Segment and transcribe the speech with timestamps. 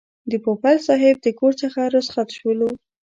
[0.31, 2.69] د پوپل صاحب د کور څخه رخصت شولو.